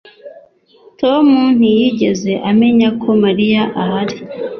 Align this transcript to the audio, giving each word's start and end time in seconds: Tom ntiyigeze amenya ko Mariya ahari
Tom 0.99 1.27
ntiyigeze 1.57 2.31
amenya 2.49 2.89
ko 3.01 3.09
Mariya 3.23 3.63
ahari 3.81 4.17